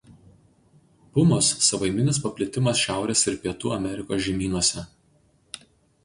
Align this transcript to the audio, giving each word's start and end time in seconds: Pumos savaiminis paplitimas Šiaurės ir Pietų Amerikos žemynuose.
Pumos 1.17 1.49
savaiminis 1.65 2.19
paplitimas 2.23 2.81
Šiaurės 2.85 3.21
ir 3.31 3.37
Pietų 3.43 3.73
Amerikos 3.75 4.23
žemynuose. 4.29 4.87